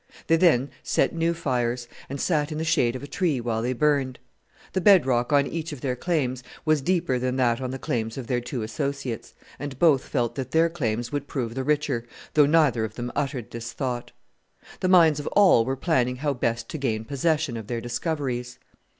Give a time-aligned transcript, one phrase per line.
[0.25, 3.73] They then set new fires, and sat in the shade of a tree while they
[3.73, 4.17] burned.
[4.73, 8.17] The bed rock on each of their claims was deeper than that on the claims
[8.17, 12.47] of their two associates, and both felt that their claims would prove the richer, though
[12.47, 14.11] neither of them uttered this thought.
[14.79, 18.57] The minds of all were planning how best to gain possession of their discoveries.